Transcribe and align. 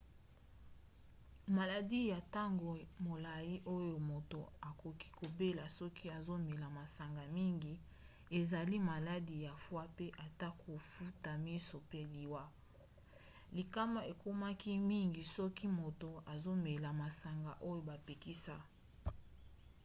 maladi 1.57 1.99
ya 2.11 2.17
ntango 2.25 2.69
molai 3.07 3.53
oyo 3.75 3.95
moto 4.11 4.39
akoki 4.69 5.07
kobela 5.19 5.63
soki 5.79 6.05
azomela 6.17 6.67
masanga 6.79 7.23
mingi 7.37 7.73
ezali 8.39 8.77
maladi 8.91 9.35
ya 9.45 9.53
foie 9.65 9.87
pe 9.97 10.05
ata 10.25 10.47
kofuta 10.61 11.31
miso 11.45 11.77
pe 11.89 11.99
liwa. 12.13 12.43
likama 13.57 14.01
ekomaki 14.11 14.71
mingi 14.91 15.21
soki 15.37 15.65
moto 15.79 16.09
azomela 16.33 16.89
masanga 17.03 17.51
oyo 17.69 17.81
bapekisa 17.89 18.55